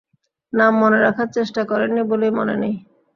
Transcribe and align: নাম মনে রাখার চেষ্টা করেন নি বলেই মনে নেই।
নাম 0.53 0.73
মনে 0.81 0.99
রাখার 0.99 1.27
চেষ্টা 1.37 1.61
করেন 1.63 1.89
নি 1.95 2.01
বলেই 2.11 2.31
মনে 2.31 2.55
নেই। 2.61 2.75